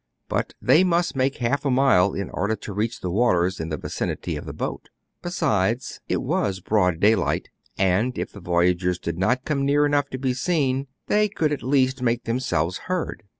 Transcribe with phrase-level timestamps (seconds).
[0.27, 3.77] But they must make half a mile in order to reach the waters in the
[3.77, 4.89] vicinity of the boat.
[5.21, 10.09] Be sides, it was broad daylight; and, if the voyagers did not come near enough
[10.09, 13.21] to be seen, they could at least make themselves heard.